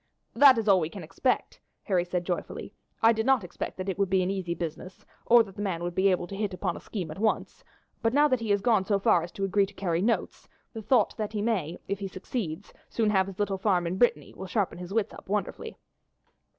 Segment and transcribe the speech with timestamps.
[0.33, 2.73] "That is all we can expect," Harry said joyfully.
[3.03, 5.83] "I did not expect that it would be an easy business, or that the man
[5.83, 7.63] would be able to hit upon a scheme at once;
[8.01, 10.81] but now that he has gone so far as to agree to carry notes, the
[10.81, 14.47] thought that he may, if he succeeds, soon have his little farm in Brittany, will
[14.47, 15.77] sharpen his wits up wonderfully."